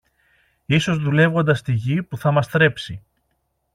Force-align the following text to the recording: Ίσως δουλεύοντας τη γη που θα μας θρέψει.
Ίσως 0.65 0.97
δουλεύοντας 0.97 1.61
τη 1.61 1.73
γη 1.73 2.03
που 2.03 2.17
θα 2.17 2.31
μας 2.31 2.47
θρέψει. 2.47 3.03